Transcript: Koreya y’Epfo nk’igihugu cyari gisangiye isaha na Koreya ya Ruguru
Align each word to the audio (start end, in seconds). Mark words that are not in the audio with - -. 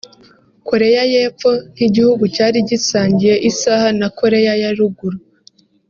Koreya 0.67 1.03
y’Epfo 1.13 1.49
nk’igihugu 1.73 2.23
cyari 2.35 2.57
gisangiye 2.69 3.35
isaha 3.49 3.87
na 3.99 4.07
Koreya 4.19 4.53
ya 4.61 4.71
Ruguru 4.77 5.17